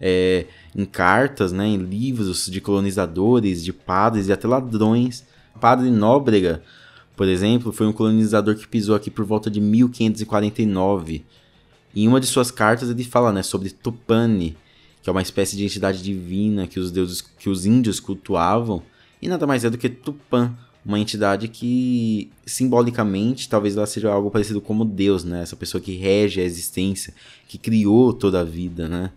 É, 0.00 0.46
em 0.74 0.84
cartas, 0.84 1.52
né, 1.52 1.66
em 1.66 1.76
livros 1.76 2.46
de 2.46 2.60
colonizadores, 2.60 3.64
de 3.64 3.72
padres 3.72 4.28
e 4.28 4.32
até 4.32 4.48
ladrões. 4.48 5.24
Padre 5.60 5.90
Nóbrega, 5.90 6.62
por 7.16 7.28
exemplo, 7.28 7.72
foi 7.72 7.86
um 7.86 7.92
colonizador 7.92 8.56
que 8.56 8.66
pisou 8.66 8.96
aqui 8.96 9.10
por 9.10 9.24
volta 9.24 9.48
de 9.48 9.60
1549 9.60 11.24
em 11.94 12.08
uma 12.08 12.20
de 12.20 12.26
suas 12.26 12.50
cartas 12.50 12.88
ele 12.88 13.04
fala, 13.04 13.32
né, 13.32 13.42
sobre 13.42 13.70
Tupani, 13.70 14.56
que 15.02 15.10
é 15.10 15.12
uma 15.12 15.22
espécie 15.22 15.56
de 15.56 15.64
entidade 15.64 16.02
divina 16.02 16.66
que 16.66 16.78
os 16.78 16.90
deuses, 16.90 17.20
que 17.20 17.48
os 17.48 17.66
índios 17.66 17.98
cultuavam, 17.98 18.82
e 19.20 19.28
nada 19.28 19.46
mais 19.46 19.64
é 19.64 19.70
do 19.70 19.78
que 19.78 19.88
Tupã, 19.88 20.54
uma 20.84 20.98
entidade 20.98 21.46
que 21.48 22.30
simbolicamente 22.44 23.48
talvez 23.48 23.76
ela 23.76 23.86
seja 23.86 24.10
algo 24.10 24.30
parecido 24.30 24.60
como 24.60 24.84
Deus, 24.84 25.22
né? 25.22 25.42
Essa 25.42 25.56
pessoa 25.56 25.80
que 25.80 25.96
rege 25.96 26.40
a 26.40 26.44
existência, 26.44 27.14
que 27.46 27.56
criou 27.56 28.12
toda 28.12 28.40
a 28.40 28.44
vida, 28.44 28.88
né? 28.88 29.10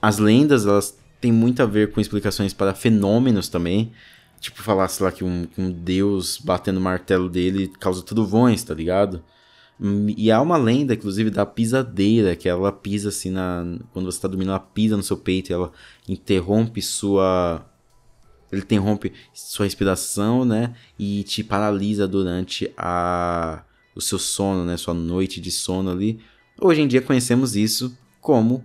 As 0.00 0.18
lendas, 0.18 0.64
elas 0.66 0.96
têm 1.20 1.32
muito 1.32 1.62
a 1.62 1.66
ver 1.66 1.92
com 1.92 2.00
explicações 2.00 2.52
para 2.52 2.74
fenômenos 2.74 3.48
também. 3.48 3.92
Tipo, 4.40 4.62
falar, 4.62 4.88
sei 4.88 5.06
lá, 5.06 5.12
que 5.12 5.24
um, 5.24 5.46
um 5.56 5.70
deus 5.70 6.38
batendo 6.38 6.78
o 6.78 6.80
martelo 6.80 7.28
dele 7.28 7.68
causa 7.78 8.02
trovões, 8.02 8.62
tá 8.62 8.74
ligado? 8.74 9.22
E 10.16 10.30
há 10.30 10.40
uma 10.40 10.56
lenda, 10.56 10.94
inclusive, 10.94 11.28
da 11.28 11.44
pisadeira, 11.44 12.36
que 12.36 12.48
ela 12.48 12.70
pisa 12.70 13.08
assim 13.08 13.30
na. 13.30 13.64
Quando 13.92 14.04
você 14.04 14.16
está 14.16 14.28
dormindo, 14.28 14.50
ela 14.50 14.60
pisa 14.60 14.96
no 14.96 15.02
seu 15.02 15.16
peito 15.16 15.50
e 15.50 15.52
ela 15.52 15.72
interrompe 16.08 16.80
sua. 16.80 17.66
Ele 18.52 18.62
interrompe 18.62 19.12
sua 19.34 19.64
respiração, 19.64 20.44
né? 20.44 20.74
E 20.96 21.24
te 21.24 21.42
paralisa 21.42 22.06
durante 22.06 22.72
a, 22.76 23.64
o 23.96 24.00
seu 24.00 24.20
sono, 24.20 24.64
né? 24.64 24.76
Sua 24.76 24.94
noite 24.94 25.40
de 25.40 25.50
sono 25.50 25.90
ali. 25.90 26.20
Hoje 26.60 26.82
em 26.82 26.86
dia 26.86 27.02
conhecemos 27.02 27.56
isso 27.56 27.96
como 28.20 28.62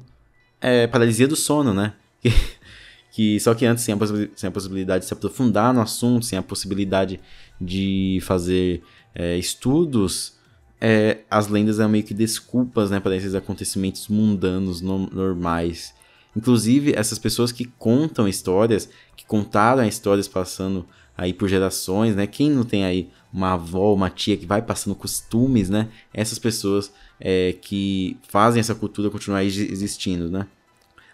é, 0.61 0.85
paralisia 0.85 1.27
do 1.27 1.35
sono, 1.35 1.73
né? 1.73 1.95
que 3.11 3.39
só 3.39 3.55
que 3.55 3.65
antes 3.65 3.83
sem 3.83 3.95
a, 3.95 3.97
sem 4.35 4.49
a 4.49 4.51
possibilidade 4.51 5.03
de 5.03 5.07
se 5.07 5.13
aprofundar 5.13 5.73
no 5.73 5.81
assunto, 5.81 6.25
sem 6.25 6.37
a 6.37 6.43
possibilidade 6.43 7.19
de 7.59 8.19
fazer 8.21 8.83
é, 9.15 9.35
estudos 9.35 10.36
é, 10.79 11.19
as 11.29 11.47
lendas 11.47 11.79
eram 11.79 11.89
meio 11.89 12.03
que 12.03 12.13
desculpas, 12.13 12.91
né, 12.91 12.99
para 12.99 13.15
esses 13.15 13.33
acontecimentos 13.33 14.07
mundanos, 14.07 14.81
no, 14.81 15.07
normais. 15.07 15.93
Inclusive, 16.35 16.93
essas 16.95 17.17
pessoas 17.17 17.51
que 17.51 17.65
contam 17.65 18.27
histórias, 18.27 18.89
que 19.15 19.25
contaram 19.25 19.83
histórias 19.85 20.27
passando 20.27 20.85
aí 21.17 21.33
por 21.33 21.49
gerações, 21.49 22.15
né? 22.15 22.27
Quem 22.27 22.51
não 22.51 22.63
tem 22.63 22.85
aí 22.85 23.09
uma 23.33 23.53
avó, 23.53 23.91
uma 23.93 24.09
tia 24.09 24.37
que 24.37 24.45
vai 24.45 24.61
passando 24.61 24.95
costumes, 24.95 25.67
né? 25.67 25.89
Essas 26.13 26.37
pessoas 26.37 26.93
é, 27.19 27.53
que 27.59 28.17
fazem 28.27 28.59
essa 28.59 28.75
cultura 28.75 29.09
continuar 29.09 29.43
existindo, 29.43 30.29
né? 30.29 30.45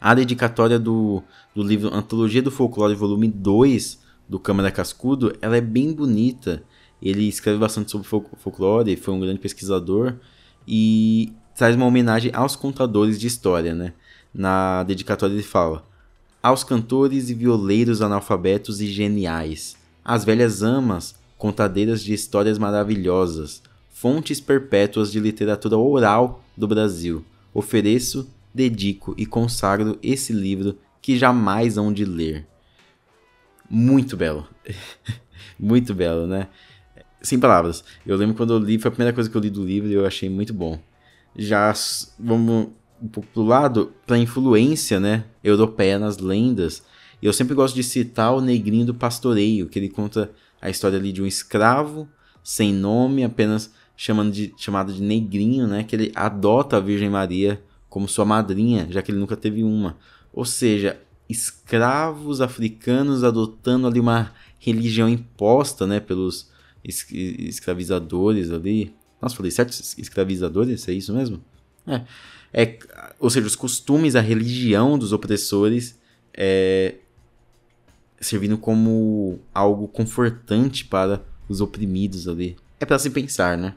A 0.02 0.14
dedicatória 0.14 0.78
do, 0.78 1.24
do 1.56 1.64
livro 1.64 1.94
Antologia 1.94 2.42
do 2.42 2.52
Folclore, 2.52 2.94
volume 2.94 3.30
2, 3.30 4.04
do 4.28 4.38
Câmara 4.38 4.72
Cascudo, 4.72 5.34
ela 5.42 5.56
é 5.56 5.62
bem 5.62 5.94
bonita 5.94 6.64
ele 7.04 7.28
escreve 7.28 7.60
bastante 7.60 7.92
sobre 7.92 8.08
folclore, 8.08 8.96
foi 8.96 9.14
um 9.14 9.20
grande 9.20 9.40
pesquisador. 9.40 10.16
e 10.66 11.34
traz 11.56 11.76
uma 11.76 11.86
homenagem 11.86 12.32
aos 12.34 12.56
contadores 12.56 13.20
de 13.20 13.28
história, 13.28 13.76
né? 13.76 13.94
Na 14.34 14.84
dedicatória 14.84 15.34
ele 15.34 15.44
fala: 15.44 15.86
aos 16.42 16.64
cantores 16.64 17.30
e 17.30 17.34
violeiros 17.34 18.02
analfabetos 18.02 18.82
e 18.82 18.88
geniais, 18.88 19.76
às 20.04 20.24
velhas 20.24 20.64
amas, 20.64 21.16
contadeiras 21.38 22.02
de 22.02 22.14
histórias 22.14 22.58
maravilhosas, 22.58 23.62
fontes 23.92 24.40
perpétuas 24.40 25.12
de 25.12 25.20
literatura 25.20 25.78
oral 25.78 26.44
do 26.56 26.68
Brasil, 26.68 27.24
ofereço, 27.54 28.28
dedico 28.54 29.14
e 29.18 29.26
consagro 29.26 30.00
esse 30.02 30.32
livro 30.32 30.78
que 31.02 31.18
jamais 31.18 31.78
hão 31.78 31.92
de 31.92 32.06
ler. 32.06 32.48
Muito 33.70 34.16
belo. 34.16 34.48
muito 35.60 35.94
belo, 35.94 36.28
né? 36.28 36.48
Sem 37.24 37.40
palavras. 37.40 37.84
Eu 38.06 38.18
lembro 38.18 38.36
quando 38.36 38.54
eu 38.54 38.60
li, 38.60 38.78
foi 38.78 38.90
a 38.90 38.92
primeira 38.92 39.14
coisa 39.14 39.30
que 39.30 39.38
eu 39.38 39.42
li 39.42 39.50
do 39.50 39.66
livro 39.66 39.90
e 39.90 39.94
eu 39.94 40.06
achei 40.06 40.30
muito 40.30 40.54
bom. 40.54 40.78
Já 41.36 41.74
vamos 42.20 42.68
um 43.02 43.08
pouco 43.08 43.30
pro 43.34 43.44
lado, 43.44 43.94
pra 44.06 44.18
influência, 44.18 45.00
né, 45.00 45.24
europeia 45.44 45.98
nas 45.98 46.18
lendas. 46.18 46.84
Eu 47.22 47.32
sempre 47.32 47.56
gosto 47.56 47.76
de 47.76 47.84
citar 47.84 48.34
o 48.34 48.42
Negrinho 48.42 48.86
do 48.86 48.94
Pastoreio, 48.94 49.68
que 49.68 49.80
ele 49.80 49.90
conta 49.90 50.32
a 50.62 50.70
história 50.70 50.98
ali 50.98 51.12
de 51.14 51.22
um 51.22 51.26
escravo 51.26 52.08
sem 52.44 52.74
nome, 52.74 53.24
apenas 53.24 53.72
chamando 53.96 54.32
de, 54.32 54.54
chamado 54.58 54.92
de 54.92 55.02
Negrinho, 55.02 55.66
né, 55.66 55.84
que 55.84 55.96
ele 55.96 56.12
adota 56.16 56.78
a 56.78 56.80
Virgem 56.82 57.10
Maria 57.10 57.64
como 57.90 58.08
sua 58.08 58.26
madrinha, 58.26 58.88
já 58.90 59.02
que 59.02 59.12
ele 59.12 59.20
nunca 59.20 59.38
teve 59.38 59.64
uma. 59.64 59.98
Ou 60.34 60.44
seja, 60.44 61.00
escravos 61.30 62.42
africanos 62.42 63.24
adotando 63.24 63.88
ali 63.88 64.00
uma 64.00 64.34
religião 64.60 65.08
imposta, 65.08 65.88
né, 65.88 66.00
pelos 66.00 66.52
es 66.84 67.06
escravizadores 67.12 68.52
ali. 68.52 68.94
Nossa, 69.22 69.36
falei 69.36 69.52
certo? 69.52 69.72
Escravizadores? 69.98 70.88
É 70.88 70.92
isso 70.92 71.14
mesmo? 71.14 71.42
É. 71.88 72.02
é. 72.54 72.80
Ou 73.20 73.30
seja, 73.30 73.48
os 73.48 73.56
costumes, 73.56 74.16
a 74.16 74.22
religião 74.22 74.98
dos 74.98 75.14
opressores 75.14 75.98
é, 76.34 76.96
servindo 78.20 78.58
como 78.58 79.40
algo 79.54 79.88
confortante 79.88 80.86
para 80.86 81.24
os 81.48 81.62
oprimidos 81.62 82.28
ali. 82.28 82.56
É 82.80 82.86
para 82.86 83.00
se 83.00 83.10
pensar, 83.10 83.58
né? 83.58 83.76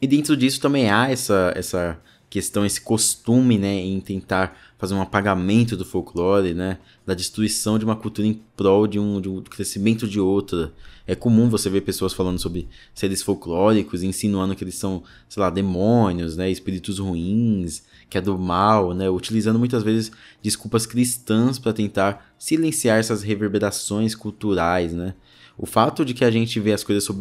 E 0.00 0.06
dentro 0.06 0.36
disso 0.36 0.60
também 0.60 0.90
há 0.90 1.10
essa, 1.10 1.52
essa 1.56 1.98
questão, 2.36 2.66
esse 2.66 2.82
costume, 2.82 3.56
né, 3.56 3.76
em 3.76 3.98
tentar 3.98 4.54
fazer 4.76 4.92
um 4.92 5.00
apagamento 5.00 5.74
do 5.74 5.86
folclore, 5.86 6.52
né, 6.52 6.76
da 7.06 7.14
destruição 7.14 7.78
de 7.78 7.84
uma 7.86 7.96
cultura 7.96 8.28
em 8.28 8.42
prol 8.54 8.86
de 8.86 8.98
um, 8.98 9.22
de 9.22 9.28
um 9.30 9.40
crescimento 9.40 10.06
de 10.06 10.20
outra. 10.20 10.70
É 11.06 11.14
comum 11.14 11.48
você 11.48 11.70
ver 11.70 11.80
pessoas 11.80 12.12
falando 12.12 12.38
sobre 12.38 12.68
seres 12.94 13.22
folclóricos, 13.22 14.02
insinuando 14.02 14.54
que 14.54 14.62
eles 14.62 14.74
são, 14.74 15.02
sei 15.30 15.40
lá, 15.40 15.48
demônios, 15.48 16.36
né, 16.36 16.50
espíritos 16.50 16.98
ruins, 16.98 17.82
que 18.10 18.18
é 18.18 18.20
do 18.20 18.38
mal, 18.38 18.92
né, 18.92 19.08
utilizando 19.08 19.58
muitas 19.58 19.82
vezes 19.82 20.12
desculpas 20.42 20.84
cristãs 20.84 21.58
para 21.58 21.72
tentar 21.72 22.34
silenciar 22.38 22.98
essas 22.98 23.22
reverberações 23.22 24.14
culturais, 24.14 24.92
né. 24.92 25.14
O 25.56 25.64
fato 25.64 26.04
de 26.04 26.12
que 26.12 26.22
a 26.22 26.30
gente 26.30 26.60
vê 26.60 26.74
as 26.74 26.84
coisas 26.84 27.02
sob 27.02 27.18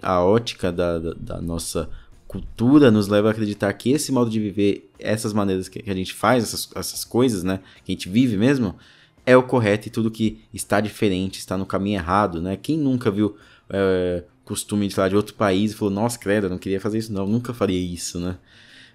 a 0.00 0.24
ótica 0.24 0.72
da, 0.72 0.98
da, 0.98 1.12
da 1.12 1.40
nossa 1.42 1.90
cultura 2.36 2.90
nos 2.90 3.08
leva 3.08 3.28
a 3.28 3.30
acreditar 3.30 3.72
que 3.72 3.90
esse 3.90 4.12
modo 4.12 4.30
de 4.30 4.38
viver, 4.38 4.90
essas 4.98 5.32
maneiras 5.32 5.68
que 5.68 5.82
a 5.90 5.94
gente 5.94 6.12
faz, 6.12 6.44
essas, 6.44 6.68
essas 6.74 7.04
coisas, 7.04 7.42
né, 7.42 7.60
que 7.84 7.92
a 7.92 7.94
gente 7.94 8.08
vive 8.08 8.36
mesmo, 8.36 8.76
é 9.24 9.36
o 9.36 9.42
correto 9.42 9.88
e 9.88 9.90
tudo 9.90 10.10
que 10.10 10.40
está 10.52 10.80
diferente 10.80 11.38
está 11.38 11.56
no 11.56 11.66
caminho 11.66 11.98
errado, 11.98 12.40
né? 12.40 12.56
Quem 12.56 12.78
nunca 12.78 13.10
viu 13.10 13.36
é, 13.68 14.22
costume 14.44 14.86
de, 14.86 14.98
lá, 14.98 15.08
de 15.08 15.16
outro 15.16 15.34
país 15.34 15.72
e 15.72 15.74
falou, 15.74 15.92
nossa, 15.92 16.16
credo, 16.16 16.46
eu 16.46 16.50
não 16.50 16.58
queria 16.58 16.80
fazer 16.80 16.98
isso 16.98 17.12
não, 17.12 17.26
nunca 17.26 17.52
faria 17.52 17.80
isso, 17.80 18.20
né? 18.20 18.36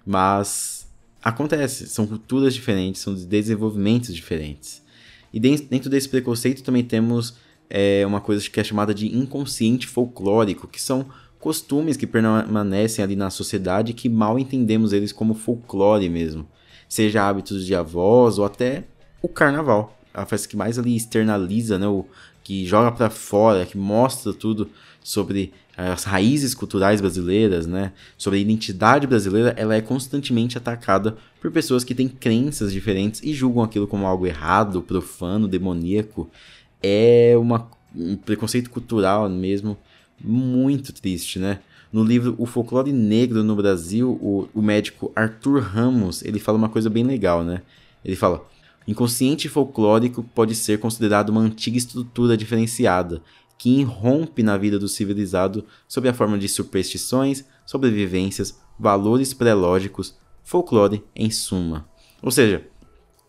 Mas 0.05 0.88
acontece, 1.21 1.88
são 1.88 2.07
culturas 2.07 2.53
diferentes, 2.53 3.01
são 3.01 3.13
desenvolvimentos 3.13 4.15
diferentes. 4.15 4.81
E 5.33 5.39
dentro 5.39 5.89
desse 5.89 6.07
preconceito 6.07 6.63
também 6.63 6.83
temos 6.83 7.36
é, 7.69 8.05
uma 8.05 8.21
coisa 8.21 8.50
que 8.50 8.60
é 8.60 8.63
chamada 8.63 8.93
de 8.93 9.07
inconsciente 9.15 9.88
folclórico, 9.88 10.67
que 10.67 10.81
são 10.81 11.07
costumes 11.41 11.98
que 11.98 12.07
permanecem 12.07 13.03
ali 13.03 13.15
na 13.15 13.29
sociedade 13.29 13.93
que 13.93 14.07
mal 14.07 14.39
entendemos 14.39 14.93
eles 14.93 15.12
como 15.12 15.33
folclore 15.33 16.07
mesmo. 16.07 16.48
Seja 16.88 17.27
hábitos 17.27 17.65
de 17.65 17.74
avós 17.74 18.38
ou 18.38 18.45
até 18.45 18.83
o 19.21 19.27
carnaval. 19.27 19.98
A 20.13 20.25
festa 20.25 20.48
que 20.48 20.55
mais 20.55 20.77
ali 20.77 20.95
externaliza, 20.95 21.79
né? 21.79 21.88
O, 21.88 22.05
que 22.43 22.65
joga 22.65 22.91
para 22.91 23.10
fora, 23.10 23.65
que 23.65 23.77
mostra 23.77 24.33
tudo 24.33 24.69
sobre 25.03 25.53
as 25.77 26.03
raízes 26.03 26.53
culturais 26.53 27.00
brasileiras, 27.01 27.65
né? 27.65 27.93
Sobre 28.17 28.39
a 28.39 28.41
identidade 28.41 29.07
brasileira, 29.07 29.53
ela 29.57 29.75
é 29.75 29.81
constantemente 29.81 30.57
atacada 30.57 31.17
por 31.39 31.51
pessoas 31.51 31.83
que 31.83 31.95
têm 31.95 32.07
crenças 32.07 32.74
diferentes 32.74 33.21
e 33.24 33.33
julgam 33.33 33.63
aquilo 33.63 33.88
como 33.88 34.05
algo 34.05 34.27
errado, 34.27 34.81
profano, 34.81 35.48
demoníaco. 35.48 36.29
É 36.83 37.36
uma, 37.38 37.69
um 37.95 38.15
preconceito 38.15 38.69
cultural 38.69 39.29
mesmo 39.29 39.77
muito 40.23 40.93
triste, 40.93 41.39
né? 41.39 41.59
No 41.91 42.03
livro 42.03 42.35
O 42.37 42.45
Folclore 42.45 42.91
Negro 42.93 43.43
no 43.43 43.55
Brasil, 43.55 44.11
o, 44.21 44.47
o 44.53 44.61
médico 44.61 45.11
Arthur 45.15 45.61
Ramos, 45.61 46.23
ele 46.23 46.39
fala 46.39 46.57
uma 46.57 46.69
coisa 46.69 46.89
bem 46.89 47.03
legal, 47.03 47.43
né? 47.43 47.61
Ele 48.03 48.15
fala: 48.15 48.45
inconsciente 48.87 49.49
folclórico 49.49 50.23
pode 50.23 50.55
ser 50.55 50.79
considerado 50.79 51.29
uma 51.29 51.41
antiga 51.41 51.77
estrutura 51.77 52.37
diferenciada, 52.37 53.21
que 53.57 53.79
irrompe 53.79 54.41
na 54.41 54.57
vida 54.57 54.79
do 54.79 54.87
civilizado 54.87 55.65
sob 55.87 56.07
a 56.07 56.13
forma 56.13 56.37
de 56.37 56.47
superstições, 56.47 57.45
sobrevivências, 57.65 58.59
valores 58.79 59.33
pré-lógicos, 59.33 60.15
folclore 60.43 61.03
em 61.15 61.29
suma. 61.29 61.87
Ou 62.21 62.31
seja, 62.31 62.65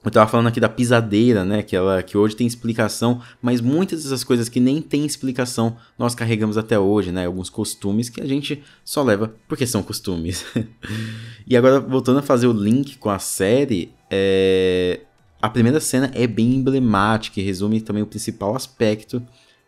eu 0.04 0.10
tava 0.10 0.30
falando 0.30 0.48
aqui 0.48 0.58
da 0.58 0.68
pisadeira, 0.68 1.44
né? 1.44 1.62
Que, 1.62 1.76
ela, 1.76 2.02
que 2.02 2.18
hoje 2.18 2.34
tem 2.34 2.46
explicação, 2.46 3.20
mas 3.40 3.60
muitas 3.60 4.02
dessas 4.02 4.24
coisas 4.24 4.48
que 4.48 4.58
nem 4.58 4.82
tem 4.82 5.06
explicação 5.06 5.76
nós 5.98 6.14
carregamos 6.14 6.58
até 6.58 6.78
hoje, 6.78 7.12
né? 7.12 7.26
Alguns 7.26 7.48
costumes 7.48 8.08
que 8.08 8.20
a 8.20 8.26
gente 8.26 8.62
só 8.84 9.02
leva 9.02 9.34
porque 9.46 9.66
são 9.66 9.82
costumes. 9.82 10.44
e 11.46 11.56
agora, 11.56 11.78
voltando 11.78 12.18
a 12.18 12.22
fazer 12.22 12.48
o 12.48 12.52
link 12.52 12.98
com 12.98 13.10
a 13.10 13.18
série, 13.18 13.92
é... 14.10 15.00
a 15.40 15.48
primeira 15.48 15.78
cena 15.78 16.10
é 16.14 16.26
bem 16.26 16.56
emblemática 16.56 17.40
e 17.40 17.44
resume 17.44 17.80
também 17.80 18.02
o 18.02 18.06
principal 18.06 18.56
aspecto 18.56 19.22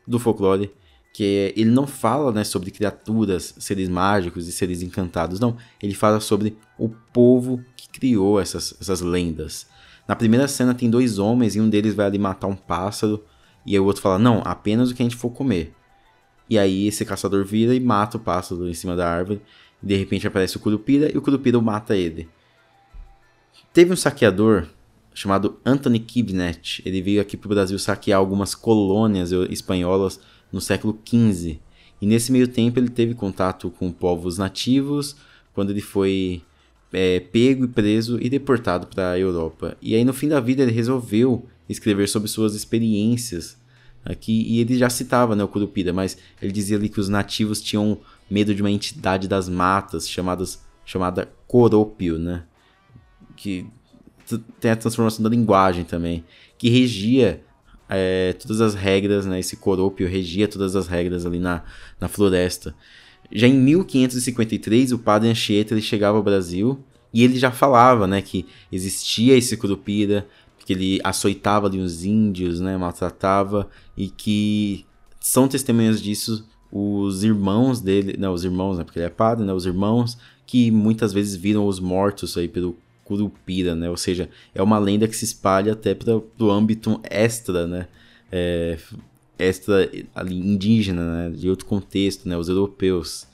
do 0.07 0.19
folclore, 0.19 0.71
que 1.13 1.23
é, 1.25 1.61
ele 1.61 1.71
não 1.71 1.87
fala 1.87 2.33
né, 2.33 2.43
sobre 2.43 2.73
criaturas, 2.73 3.55
seres 3.59 3.89
mágicos 3.89 4.49
e 4.49 4.53
seres 4.53 4.83
encantados, 4.83 5.39
não. 5.39 5.57
Ele 5.81 5.95
fala 5.95 6.19
sobre 6.19 6.57
o 6.77 6.89
povo 6.89 7.65
que 7.77 7.89
criou 7.89 8.41
essas, 8.41 8.75
essas 8.81 9.01
lendas. 9.01 9.73
Na 10.07 10.15
primeira 10.15 10.47
cena 10.47 10.75
tem 10.75 10.91
dois 10.91 11.19
homens 11.19 11.57
e 11.57 11.61
um 11.61 11.69
deles 11.69 11.95
vai 11.95 12.07
ali 12.07 12.19
matar 12.19 12.47
um 12.47 12.57
pássaro 12.57 13.25
e 13.65 13.73
aí 13.73 13.81
o 13.81 13.85
outro 13.85 14.03
fala: 14.03 14.19
"Não, 14.19 14.43
apenas 14.45 14.91
o 14.91 14.95
que 14.95 15.03
a 15.03 15.05
gente 15.05 15.17
for 15.17 15.31
comer". 15.31 15.75
E 16.49 16.59
aí 16.59 16.87
esse 16.87 17.05
caçador 17.05 17.45
vira 17.45 17.75
e 17.75 17.81
mata 17.81 18.17
o 18.17 18.21
pássaro 18.21 18.69
em 18.69 18.75
cima 18.75 18.95
da 18.95 19.11
árvore. 19.11 19.41
De 19.83 19.97
repente 19.97 20.27
aparece 20.27 20.57
o 20.57 20.61
Curupira 20.61 21.11
e 21.13 21.17
o 21.17 21.23
Curupira 21.23 21.61
mata 21.61 21.97
ele. 21.97 22.29
Teve 23.73 23.93
um 23.93 23.97
saqueador 23.97 24.67
chamado 25.15 25.59
Anthony 25.65 25.99
Kibnet. 25.99 26.83
Ele 26.85 27.01
veio 27.01 27.21
aqui 27.21 27.37
para 27.37 27.47
o 27.47 27.55
Brasil 27.55 27.79
saquear 27.79 28.19
algumas 28.19 28.55
colônias 28.55 29.31
espanholas 29.51 30.21
no 30.53 30.61
século 30.61 30.99
XV. 31.05 31.61
E 32.01 32.07
nesse 32.07 32.31
meio 32.31 32.49
tempo 32.49 32.79
ele 32.79 32.89
teve 32.89 33.15
contato 33.15 33.71
com 33.71 33.91
povos 33.91 34.39
nativos. 34.39 35.17
Quando 35.55 35.71
ele 35.71 35.81
foi 35.81 36.43
é, 36.95 37.21
pego 37.21 37.65
e 37.65 37.69
preso 37.69 38.19
e 38.21 38.31
deportado 38.31 38.87
para 38.87 39.11
a 39.13 39.19
Europa. 39.19 39.77
E 39.83 39.95
aí 39.95 40.05
no 40.05 40.13
fim 40.13 40.29
da 40.29 40.41
vida 40.41 40.63
ele 40.63 40.73
resolveu 40.73 41.47
escrever 41.69 42.09
sobre 42.09 42.29
suas 42.29 42.55
experiências 42.55 43.57
aqui 44.05 44.45
e 44.49 44.61
ele 44.61 44.77
já 44.77 44.91
citava 44.91 45.35
né, 45.35 45.43
o 45.43 45.49
Curupira, 45.49 45.93
mas 45.93 46.17
ele 46.41 46.53
dizia 46.53 46.77
ali 46.77 46.89
que 46.89 47.01
os 47.01 47.09
nativos 47.09 47.61
tinham 47.61 47.99
medo 48.31 48.55
de 48.55 48.63
uma 48.63 48.71
entidade 48.71 49.29
das 49.29 49.49
matas 49.49 50.09
chamadas, 50.09 50.63
chamada 50.85 51.29
Corópio, 51.47 52.19
né? 52.19 52.45
Que 53.37 53.67
tem 54.61 54.71
a 54.71 54.77
transformação 54.77 55.23
da 55.23 55.29
linguagem 55.29 55.85
também, 55.85 56.25
que 56.57 56.69
regia 56.69 57.43
é, 57.89 58.33
todas 58.35 58.61
as 58.61 58.75
regras, 58.75 59.27
né? 59.27 59.39
Esse 59.39 59.57
Corópio 59.57 60.09
regia 60.09 60.49
todas 60.49 60.75
as 60.77 60.87
regras 60.87 61.27
ali 61.27 61.39
na, 61.39 61.63
na 62.01 62.09
floresta. 62.09 62.75
Já 63.33 63.47
em 63.47 63.55
1553, 63.55 64.93
o 64.93 64.99
padre 64.99 65.29
Anchieta 65.29 65.75
ele 65.75 65.83
chegava 65.83 66.17
ao 66.17 66.23
Brasil 66.23 66.79
e 67.13 67.23
ele 67.23 67.39
já 67.39 67.51
falava, 67.51 68.07
né, 68.07 68.21
que 68.21 68.47
existia 68.73 69.37
esse 69.37 69.57
Curupira, 69.57 70.27
que 70.65 70.73
ele 70.73 71.01
açoitava 71.05 71.67
ali 71.67 71.79
os 71.79 72.05
índios, 72.05 72.61
né, 72.61 72.77
maltratava 72.77 73.69
e 73.97 74.09
que 74.09 74.85
são 75.21 75.47
testemunhas 75.47 76.01
disso 76.03 76.47
os 76.73 77.23
irmãos 77.23 77.81
dele, 77.81 78.17
não, 78.19 78.33
os 78.33 78.45
irmãos, 78.45 78.79
né, 78.79 78.85
porque 78.85 78.99
ele 78.99 79.07
é 79.07 79.11
padre, 79.11 79.45
né, 79.45 79.53
os 79.53 79.65
irmãos 79.65 80.19
que 80.47 80.71
muitas 80.71 81.13
vezes 81.13 81.37
viram 81.37 81.67
os 81.67 81.79
mortos 81.79 82.37
aí 82.37 82.49
pelo 82.49 82.77
Curupira, 83.05 83.75
né, 83.75 83.89
ou 83.89 83.97
seja, 83.97 84.29
é 84.55 84.63
uma 84.63 84.79
lenda 84.79 85.07
que 85.07 85.17
se 85.17 85.25
espalha 85.25 85.75
até 85.75 85.95
para 85.95 86.17
o 86.17 86.51
âmbito 86.51 87.01
extra, 87.05 87.67
né, 87.67 87.87
é, 88.33 88.77
extra 89.39 89.91
ali, 90.15 90.37
indígena, 90.37 91.29
né, 91.29 91.37
de 91.37 91.49
outro 91.49 91.67
contexto, 91.67 92.29
né, 92.29 92.37
os 92.37 92.49
europeus. 92.49 93.27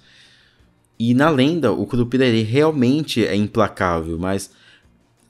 E 0.99 1.15
na 1.15 1.31
lenda, 1.31 1.73
o 1.73 1.87
Curupira 1.87 2.27
ele 2.27 2.43
realmente 2.43 3.25
é 3.25 3.35
implacável, 3.35 4.19
mas 4.19 4.51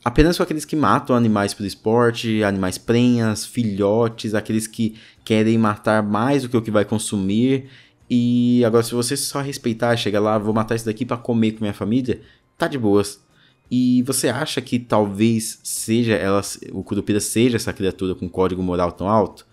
apenas 0.04 0.36
com 0.36 0.42
aqueles 0.42 0.64
que 0.64 0.74
matam 0.74 1.14
animais 1.14 1.54
por 1.54 1.64
esporte, 1.64 2.42
animais 2.42 2.78
prenhas, 2.78 3.46
filhotes, 3.46 4.34
aqueles 4.34 4.66
que 4.66 4.96
querem 5.24 5.56
matar 5.58 6.02
mais 6.02 6.42
do 6.42 6.48
que 6.48 6.56
o 6.56 6.62
que 6.62 6.70
vai 6.70 6.84
consumir. 6.84 7.68
E 8.08 8.64
agora, 8.64 8.82
se 8.82 8.94
você 8.94 9.16
só 9.16 9.40
respeitar, 9.40 9.96
chega 9.96 10.18
lá, 10.18 10.38
vou 10.38 10.52
matar 10.52 10.74
isso 10.74 10.86
daqui 10.86 11.04
para 11.04 11.16
comer 11.16 11.52
com 11.52 11.60
minha 11.60 11.74
família, 11.74 12.20
tá 12.58 12.66
de 12.66 12.76
boas. 12.76 13.20
E 13.70 14.02
você 14.02 14.28
acha 14.28 14.60
que 14.60 14.80
talvez 14.80 15.60
seja 15.62 16.14
ela, 16.14 16.42
o 16.72 16.82
Curupira 16.82 17.20
seja 17.20 17.56
essa 17.56 17.72
criatura 17.72 18.16
com 18.16 18.28
código 18.28 18.62
moral 18.62 18.90
tão 18.90 19.08
alto? 19.08 19.46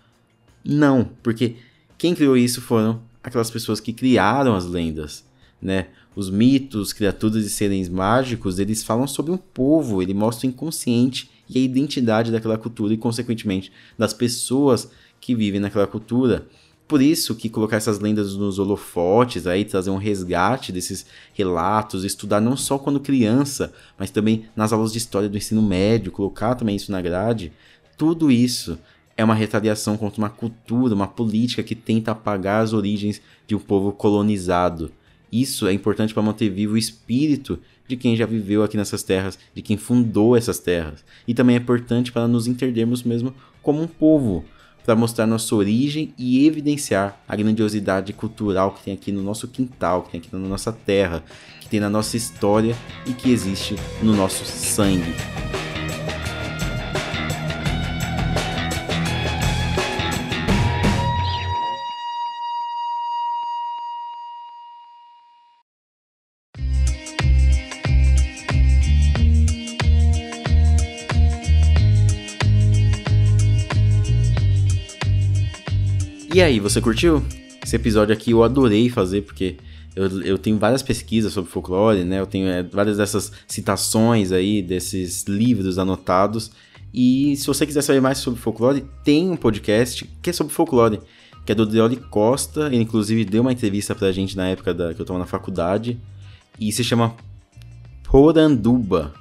Não, 0.70 1.08
porque 1.22 1.56
quem 1.96 2.14
criou 2.14 2.36
isso 2.36 2.60
foram 2.60 3.00
aquelas 3.24 3.50
pessoas 3.50 3.80
que 3.80 3.90
criaram 3.90 4.54
as 4.54 4.66
lendas, 4.66 5.24
né? 5.62 5.86
Os 6.14 6.28
mitos, 6.28 6.92
criaturas 6.92 7.42
e 7.46 7.48
seres 7.48 7.88
mágicos, 7.88 8.58
eles 8.58 8.82
falam 8.82 9.06
sobre 9.06 9.32
um 9.32 9.38
povo, 9.38 10.02
ele 10.02 10.12
mostra 10.12 10.46
o 10.46 10.50
inconsciente 10.50 11.30
e 11.48 11.58
a 11.58 11.62
identidade 11.62 12.30
daquela 12.30 12.58
cultura 12.58 12.92
e, 12.92 12.98
consequentemente, 12.98 13.72
das 13.96 14.12
pessoas 14.12 14.90
que 15.18 15.34
vivem 15.34 15.58
naquela 15.58 15.86
cultura. 15.86 16.46
Por 16.86 17.00
isso 17.00 17.34
que 17.34 17.48
colocar 17.48 17.76
essas 17.76 17.98
lendas 17.98 18.34
nos 18.34 18.58
holofotes, 18.58 19.46
aí 19.46 19.64
trazer 19.64 19.88
um 19.88 19.96
resgate 19.96 20.70
desses 20.70 21.06
relatos, 21.32 22.04
estudar 22.04 22.42
não 22.42 22.58
só 22.58 22.78
quando 22.78 23.00
criança, 23.00 23.72
mas 23.98 24.10
também 24.10 24.44
nas 24.54 24.70
aulas 24.70 24.92
de 24.92 24.98
história 24.98 25.30
do 25.30 25.38
ensino 25.38 25.62
médio, 25.62 26.12
colocar 26.12 26.54
também 26.54 26.76
isso 26.76 26.92
na 26.92 27.00
grade, 27.00 27.52
tudo 27.96 28.30
isso 28.30 28.78
é 29.18 29.24
uma 29.24 29.34
retaliação 29.34 29.96
contra 29.96 30.22
uma 30.22 30.30
cultura, 30.30 30.94
uma 30.94 31.08
política 31.08 31.64
que 31.64 31.74
tenta 31.74 32.12
apagar 32.12 32.62
as 32.62 32.72
origens 32.72 33.20
de 33.48 33.56
um 33.56 33.58
povo 33.58 33.90
colonizado. 33.90 34.92
Isso 35.30 35.66
é 35.66 35.72
importante 35.72 36.14
para 36.14 36.22
manter 36.22 36.48
vivo 36.48 36.74
o 36.74 36.78
espírito 36.78 37.58
de 37.88 37.96
quem 37.96 38.16
já 38.16 38.24
viveu 38.24 38.62
aqui 38.62 38.76
nessas 38.76 39.02
terras, 39.02 39.36
de 39.52 39.60
quem 39.60 39.76
fundou 39.76 40.36
essas 40.36 40.60
terras. 40.60 41.04
E 41.26 41.34
também 41.34 41.56
é 41.56 41.58
importante 41.58 42.12
para 42.12 42.28
nos 42.28 42.46
entendermos 42.46 43.02
mesmo 43.02 43.34
como 43.60 43.82
um 43.82 43.88
povo, 43.88 44.44
para 44.84 44.94
mostrar 44.94 45.26
nossa 45.26 45.52
origem 45.54 46.14
e 46.16 46.46
evidenciar 46.46 47.20
a 47.26 47.34
grandiosidade 47.34 48.12
cultural 48.12 48.70
que 48.70 48.84
tem 48.84 48.94
aqui 48.94 49.10
no 49.10 49.22
nosso 49.22 49.48
quintal, 49.48 50.02
que 50.02 50.12
tem 50.12 50.20
aqui 50.20 50.28
na 50.32 50.38
nossa 50.38 50.72
terra, 50.72 51.24
que 51.60 51.68
tem 51.68 51.80
na 51.80 51.90
nossa 51.90 52.16
história 52.16 52.76
e 53.04 53.12
que 53.12 53.32
existe 53.32 53.74
no 54.00 54.14
nosso 54.14 54.44
sangue. 54.44 55.12
E 76.32 76.42
aí, 76.42 76.60
você 76.60 76.78
curtiu? 76.78 77.24
Esse 77.64 77.76
episódio 77.76 78.12
aqui 78.12 78.32
eu 78.32 78.44
adorei 78.44 78.90
fazer 78.90 79.22
porque 79.22 79.56
eu, 79.96 80.22
eu 80.22 80.36
tenho 80.36 80.58
várias 80.58 80.82
pesquisas 80.82 81.32
sobre 81.32 81.50
folclore, 81.50 82.04
né? 82.04 82.20
Eu 82.20 82.26
tenho 82.26 82.46
é, 82.46 82.62
várias 82.62 82.98
dessas 82.98 83.32
citações 83.46 84.30
aí, 84.30 84.60
desses 84.60 85.24
livros 85.24 85.78
anotados. 85.78 86.50
E 86.92 87.34
se 87.36 87.46
você 87.46 87.64
quiser 87.64 87.80
saber 87.80 88.02
mais 88.02 88.18
sobre 88.18 88.38
folclore, 88.38 88.84
tem 89.02 89.30
um 89.30 89.36
podcast 89.36 90.04
que 90.20 90.28
é 90.28 90.32
sobre 90.32 90.52
folclore, 90.52 91.00
que 91.46 91.52
é 91.52 91.54
do 91.54 91.64
Deoli 91.64 91.96
Costa. 91.96 92.66
Ele, 92.66 92.82
inclusive, 92.82 93.24
deu 93.24 93.40
uma 93.40 93.52
entrevista 93.52 93.94
pra 93.94 94.12
gente 94.12 94.36
na 94.36 94.48
época 94.48 94.74
da, 94.74 94.92
que 94.92 95.00
eu 95.00 95.06
tava 95.06 95.18
na 95.18 95.26
faculdade. 95.26 95.98
E 96.60 96.70
se 96.72 96.84
chama 96.84 97.16
Poranduba. 98.04 99.14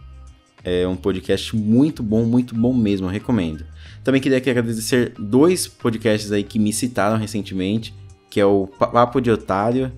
É 0.62 0.86
um 0.86 0.98
podcast 0.98 1.56
muito 1.56 2.04
bom, 2.04 2.26
muito 2.26 2.54
bom 2.54 2.74
mesmo, 2.74 3.08
recomendo. 3.08 3.64
Também 4.08 4.22
queria 4.22 4.38
agradecer 4.38 5.12
dois 5.20 5.68
podcasts 5.68 6.32
aí 6.32 6.42
que 6.42 6.58
me 6.58 6.72
citaram 6.72 7.18
recentemente, 7.18 7.94
que 8.30 8.40
é 8.40 8.46
o 8.46 8.66
Papo 8.66 9.20
de 9.20 9.30
Otário, 9.30 9.92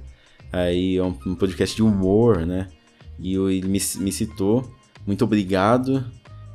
aí 0.52 0.98
é 0.98 1.04
um, 1.04 1.14
podcast 1.36 1.76
de 1.76 1.84
humor, 1.84 2.44
né? 2.44 2.70
E 3.20 3.36
ele 3.36 3.68
me, 3.68 3.80
me 4.00 4.12
citou. 4.12 4.68
Muito 5.06 5.24
obrigado. 5.24 6.04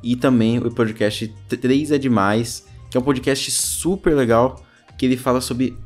E 0.03 0.17
também 0.17 0.57
o 0.57 0.69
podcast 0.69 1.33
3 1.47 1.91
é 1.91 1.97
Demais, 1.97 2.67
que 2.91 2.97
é 2.97 2.99
um 2.99 3.03
podcast 3.03 3.49
super 3.49 4.13
legal, 4.13 4.61
que 4.97 5.05
ele 5.05 5.15
fala 5.15 5.39
sobre 5.39 5.77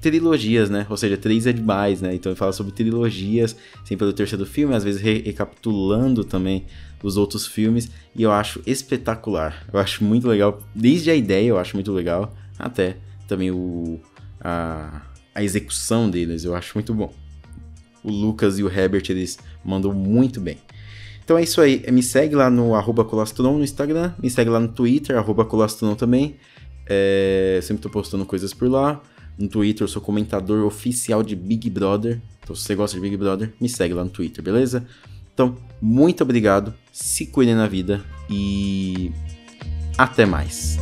trilogias, 0.00 0.70
né? 0.70 0.86
Ou 0.88 0.96
seja, 0.96 1.16
três 1.16 1.46
é 1.46 1.52
demais, 1.52 2.00
né? 2.00 2.14
Então 2.14 2.30
ele 2.30 2.38
fala 2.38 2.52
sobre 2.52 2.72
trilogias, 2.72 3.56
sempre 3.84 3.98
pelo 3.98 4.12
terceiro 4.12 4.46
filme, 4.46 4.74
às 4.74 4.84
vezes 4.84 5.00
re 5.00 5.22
recapitulando 5.22 6.24
também 6.24 6.64
os 7.02 7.16
outros 7.16 7.46
filmes, 7.46 7.90
e 8.14 8.22
eu 8.22 8.32
acho 8.32 8.60
espetacular. 8.66 9.64
Eu 9.72 9.78
acho 9.78 10.02
muito 10.04 10.26
legal, 10.26 10.60
desde 10.74 11.10
a 11.10 11.14
ideia 11.14 11.48
eu 11.48 11.58
acho 11.58 11.76
muito 11.76 11.92
legal, 11.92 12.34
até 12.58 12.96
também 13.28 13.50
o, 13.50 14.00
a, 14.40 15.02
a 15.34 15.42
execução 15.42 16.10
deles, 16.10 16.44
eu 16.44 16.54
acho 16.54 16.72
muito 16.74 16.92
bom. 16.92 17.12
O 18.02 18.10
Lucas 18.10 18.58
e 18.58 18.64
o 18.64 18.68
Herbert, 18.68 19.04
eles 19.10 19.38
mandam 19.64 19.92
muito 19.92 20.40
bem. 20.40 20.58
Então 21.24 21.36
é 21.36 21.42
isso 21.42 21.60
aí, 21.60 21.84
me 21.92 22.02
segue 22.02 22.34
lá 22.34 22.48
no 22.48 22.74
arroba 22.74 23.04
Colastron 23.04 23.58
no 23.58 23.64
Instagram, 23.64 24.14
me 24.20 24.30
segue 24.30 24.50
lá 24.50 24.58
no 24.58 24.68
Twitter, 24.68 25.16
arroba 25.16 25.44
Colastron 25.44 25.94
também. 25.94 26.36
É, 26.90 27.60
sempre 27.62 27.82
tô 27.82 27.90
postando 27.90 28.24
coisas 28.24 28.54
por 28.54 28.66
lá. 28.66 29.00
No 29.38 29.48
Twitter 29.48 29.84
eu 29.84 29.88
sou 29.88 30.02
comentador 30.02 30.66
oficial 30.66 31.22
de 31.22 31.36
Big 31.36 31.70
Brother. 31.70 32.20
Então 32.42 32.56
se 32.56 32.62
você 32.62 32.74
gosta 32.74 32.96
de 32.96 33.02
Big 33.02 33.16
Brother, 33.16 33.52
me 33.60 33.68
segue 33.68 33.94
lá 33.94 34.02
no 34.02 34.10
Twitter, 34.10 34.42
beleza? 34.42 34.86
Então, 35.32 35.56
muito 35.80 36.24
obrigado, 36.24 36.74
se 36.92 37.26
cuidem 37.26 37.54
na 37.54 37.68
vida 37.68 38.04
e 38.28 39.12
até 39.96 40.26
mais. 40.26 40.76